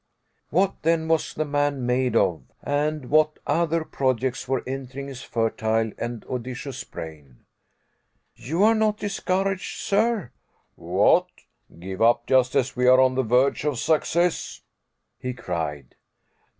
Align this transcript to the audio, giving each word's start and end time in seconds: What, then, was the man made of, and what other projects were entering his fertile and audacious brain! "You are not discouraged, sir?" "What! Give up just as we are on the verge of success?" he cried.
What, 0.49 0.81
then, 0.81 1.07
was 1.07 1.31
the 1.31 1.45
man 1.45 1.85
made 1.85 2.15
of, 2.15 2.41
and 2.63 3.11
what 3.11 3.37
other 3.45 3.83
projects 3.85 4.47
were 4.47 4.63
entering 4.65 5.07
his 5.07 5.21
fertile 5.21 5.91
and 5.99 6.25
audacious 6.25 6.83
brain! 6.83 7.45
"You 8.35 8.63
are 8.63 8.73
not 8.73 8.97
discouraged, 8.97 9.77
sir?" 9.79 10.31
"What! 10.73 11.27
Give 11.79 12.01
up 12.01 12.25
just 12.25 12.55
as 12.55 12.75
we 12.75 12.87
are 12.87 12.99
on 12.99 13.13
the 13.13 13.21
verge 13.21 13.63
of 13.63 13.77
success?" 13.77 14.61
he 15.19 15.35
cried. 15.35 15.93